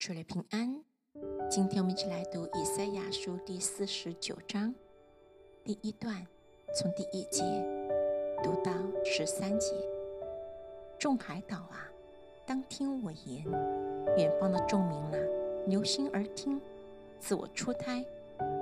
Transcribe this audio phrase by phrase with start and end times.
[0.00, 0.82] 主了平安，
[1.50, 4.74] 今天我们一起来读以赛亚书第四十九章
[5.62, 6.26] 第一段，
[6.74, 7.42] 从第一节
[8.42, 8.72] 读到
[9.04, 9.74] 十三节。
[10.98, 11.86] 众海岛啊，
[12.46, 13.44] 当听我言；
[14.16, 15.18] 远方的众民啊，
[15.66, 16.58] 留心而听。
[17.18, 18.02] 自我出胎，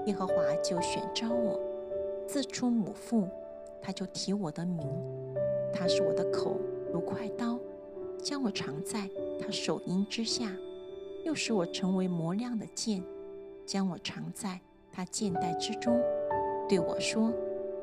[0.07, 1.57] 耶和华就选召我；
[2.27, 3.29] 自出母腹，
[3.80, 4.84] 他就提我的名。
[5.73, 6.59] 他是我的口
[6.93, 7.57] 如快刀，
[8.20, 9.09] 将我藏在
[9.41, 10.52] 他手荫之下。
[11.29, 13.04] 又使我成为磨亮的剑，
[13.66, 14.58] 将我藏在
[14.90, 16.00] 他剑带之中，
[16.66, 17.30] 对我说：“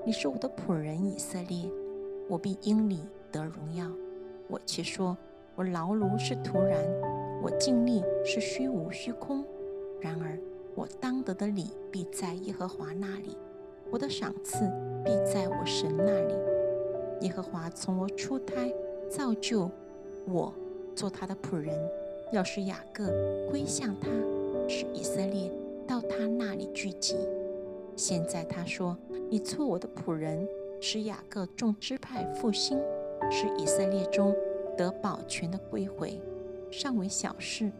[0.03, 1.69] 你是我的仆人以色列，
[2.27, 3.87] 我必因你得荣耀。”
[4.49, 5.15] 我却说
[5.53, 6.83] ：“我劳碌是徒然，
[7.39, 9.45] 我尽力是虚无虚空。
[10.01, 10.39] 然而
[10.73, 13.37] 我当得的礼必在耶和华那里，
[13.91, 14.67] 我的赏赐
[15.03, 16.33] 必在我神那里。
[17.21, 18.73] 耶和华从我出胎
[19.07, 19.69] 造就
[20.25, 20.51] 我，
[20.95, 21.79] 做他的仆人。”
[22.35, 23.07] 要使雅各
[23.49, 24.09] 归向他，
[24.67, 25.49] 使以色列
[25.87, 27.15] 到他那里聚集。
[27.95, 28.97] 现在他说
[29.31, 30.45] ：“你做我的仆人，
[30.81, 32.77] 使雅各众支派复兴，
[33.31, 34.35] 使以色列中
[34.77, 36.19] 得保全的归回，
[36.69, 37.71] 尚为小事。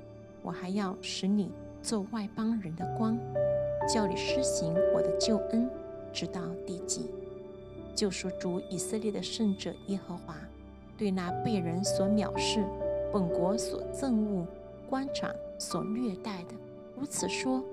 [0.41, 1.51] 我还要使你
[1.83, 3.19] 做外邦人的光，
[3.94, 5.69] 叫你施行我的救恩，
[6.13, 7.07] 直到地极。
[7.94, 10.38] 救赎主以色列的圣者耶和华，
[10.97, 12.63] 对那被人所藐视。”
[13.16, 14.45] 本国所憎恶、
[14.89, 16.55] 官场所虐待的，
[16.97, 17.63] 如此说，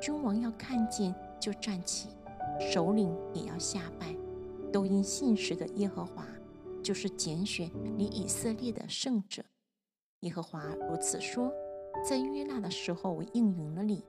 [0.00, 2.10] 君王要看见就站起，
[2.60, 4.14] 首领也要下拜，
[4.72, 6.24] 都因信实的耶和华，
[6.84, 9.42] 就是拣选你以色列的圣者。
[10.20, 11.52] 耶和华如此说：
[12.08, 14.04] 在约纳的时候，我应允了你；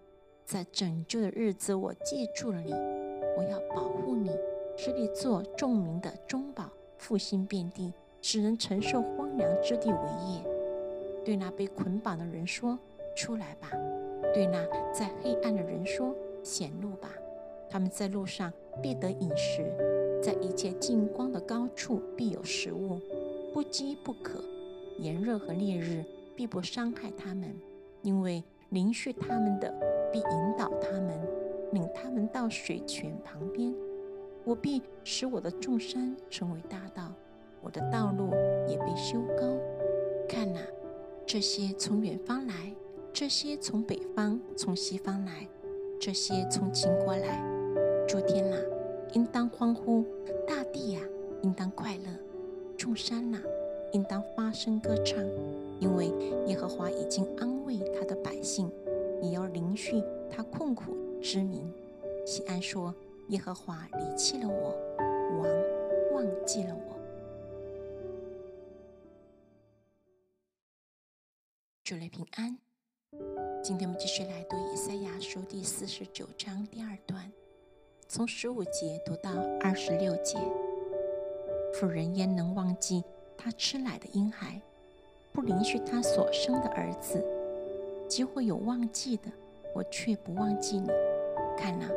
[0.46, 2.72] 在拯救的日子，我记住了你。
[2.72, 4.30] 我要保护你，
[4.78, 6.70] 使你做众民的中保，
[7.00, 7.92] 复兴遍地，
[8.22, 10.53] 使人承受荒凉之地为业。
[11.26, 12.78] 对那被捆绑的人说
[13.16, 13.72] ：“出来吧！”
[14.34, 17.10] 对那在黑暗的人说：“显露吧！”
[17.70, 19.64] 他们在路上必得饮食，
[20.22, 23.00] 在一切近光的高处必有食物，
[23.54, 24.44] 不饥不渴。
[25.00, 26.04] 炎热和烈日
[26.36, 27.56] 必不伤害他们，
[28.02, 29.74] 因为临续他们的
[30.12, 31.20] 必引导他们，
[31.72, 33.74] 领他们到水泉旁边。
[34.44, 37.12] 我必使我的众山成为大道，
[37.62, 38.30] 我的道路
[38.68, 39.58] 也被修高。
[40.28, 40.60] 看哪！
[41.26, 42.54] 这些从远方来，
[43.12, 45.48] 这些从北方、从西方来，
[46.00, 47.42] 这些从秦国来。
[48.08, 48.58] 诸天呐，
[49.14, 50.04] 应当欢呼；
[50.48, 51.00] 大地呀，
[51.42, 52.12] 应当快乐；
[52.78, 53.40] 众山呐，
[53.94, 55.18] 应当发声歌唱，
[55.80, 56.12] 因为
[56.46, 58.70] 耶和华已经安慰他的百姓，
[59.22, 61.64] 也要临续他困苦之民。
[62.26, 62.94] 西安说
[63.30, 64.76] ：“耶和华离弃了我，
[65.40, 65.48] 王
[66.14, 66.94] 忘记了我。”
[71.86, 72.58] 主内平安。
[73.62, 77.30] 今天我们继续来读以赛亚书第四十九章第二段，
[78.08, 79.30] 从十五节读到
[79.60, 80.40] 二十六节。
[81.74, 83.04] 妇人焉能忘记
[83.38, 84.62] 她吃奶的婴孩，
[85.34, 87.22] 不允许她所生的儿子？
[88.08, 89.30] 即或有忘记的，
[89.76, 90.88] 我却不忘记你。
[91.58, 91.90] 看哪，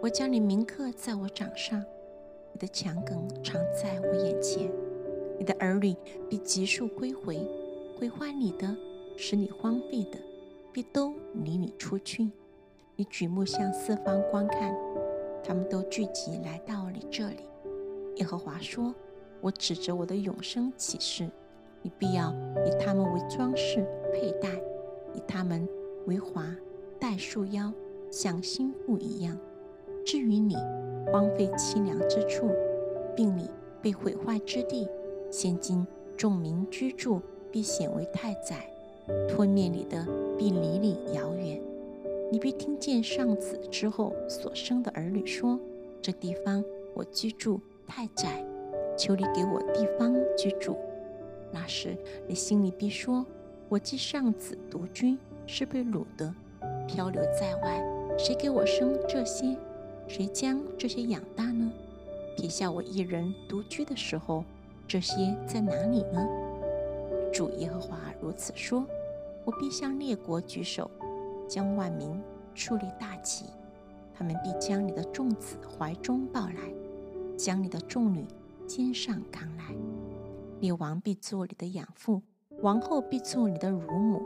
[0.00, 1.84] 我将你铭刻在我掌上，
[2.52, 4.70] 你的墙梗常在我眼前。
[5.36, 5.96] 你的儿女
[6.30, 7.44] 必急速归回，
[7.98, 8.72] 毁坏你的。
[9.16, 10.18] 使你荒废的，
[10.72, 11.14] 必都
[11.44, 12.30] 离你出去。
[12.96, 14.76] 你举目向四方观看，
[15.42, 17.44] 他们都聚集来到你这里。
[18.16, 18.94] 耶和华说
[19.40, 21.28] ：“我指着我的永生启示，
[21.80, 22.32] 你必要
[22.66, 24.48] 以他们为装饰佩戴，
[25.14, 25.66] 以他们
[26.06, 26.54] 为华
[27.00, 27.72] 戴束腰，
[28.10, 29.38] 像新妇一样。
[30.04, 30.54] 至于你
[31.10, 32.50] 荒废凄凉之处，
[33.16, 33.48] 并你
[33.80, 34.86] 被毁坏之地，
[35.30, 35.86] 现今
[36.16, 38.68] 众民居住，必显为太宰。”
[39.28, 40.06] 吞灭你的
[40.38, 41.60] 必离你遥远，
[42.30, 45.58] 你必听见上子之后所生的儿女说
[46.02, 46.62] ：“这地方
[46.94, 48.44] 我居住太窄，
[48.96, 50.76] 求你给我地方居住。”
[51.52, 51.96] 那时
[52.26, 53.24] 你心里必说
[53.68, 56.34] ：“我既上子独居，是被掳的，
[56.86, 57.82] 漂流在外，
[58.18, 59.56] 谁给我生这些？
[60.08, 61.70] 谁将这些养大呢？
[62.36, 64.44] 撇下我一人独居的时候，
[64.88, 66.26] 这些在哪里呢？”
[67.32, 68.84] 主耶和华如此说
[69.44, 70.90] ：“我必向列国举手，
[71.48, 72.22] 将万民
[72.54, 73.46] 树立大旗，
[74.14, 76.72] 他们必将你的众子怀中抱来，
[77.36, 78.26] 将你的众女
[78.66, 79.74] 肩上扛来。
[80.60, 82.22] 列王必做你的养父，
[82.60, 84.22] 王后必做你的乳母，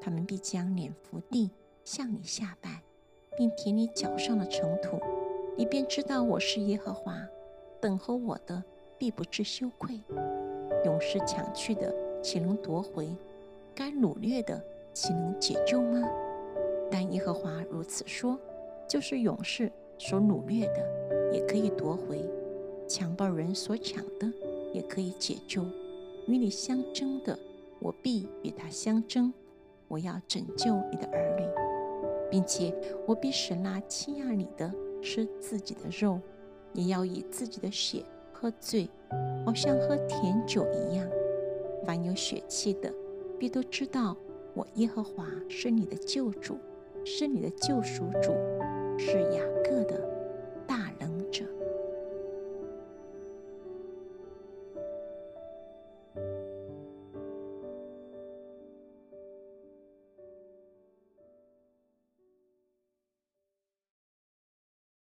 [0.00, 1.50] 他们必将脸伏地
[1.84, 2.82] 向你下拜，
[3.36, 5.00] 并舔你脚上的尘土，
[5.56, 7.14] 你便知道我是耶和华。
[7.80, 8.62] 等候我的
[8.98, 10.00] 必不致羞愧，
[10.84, 11.92] 勇士抢去的。
[12.22, 13.08] 岂能夺回？
[13.74, 14.62] 该掳掠的，
[14.92, 16.08] 岂能解救吗？
[16.90, 18.38] 但耶和华如此说，
[18.88, 22.18] 就是勇士所掳掠的，也可以夺回；
[22.88, 24.30] 强暴人所抢的，
[24.72, 25.64] 也可以解救。
[26.26, 27.38] 与你相争的，
[27.78, 29.32] 我必与他相争。
[29.88, 31.44] 我要拯救你的儿女，
[32.30, 32.72] 并且
[33.06, 34.72] 我必使那欺压你的
[35.02, 36.20] 吃自己的肉，
[36.72, 38.88] 也要以自己的血喝醉，
[39.44, 41.08] 好像喝甜酒一样。
[41.84, 42.92] 凡有血气的，
[43.40, 44.14] 必都知道
[44.52, 46.58] 我耶和华是你的救主，
[47.06, 48.34] 是你的救赎主，
[48.98, 49.42] 是雅